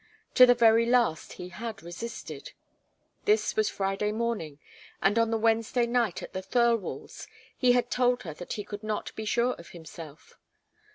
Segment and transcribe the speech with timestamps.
[0.33, 2.53] To the very last he had resisted.
[3.25, 4.57] This was Friday morning,
[4.99, 8.81] and on the Wednesday night at the Thirlwalls' he had told her that he could
[8.81, 10.39] not be sure of himself.